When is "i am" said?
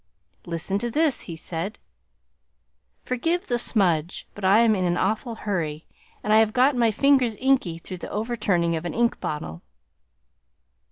4.43-4.73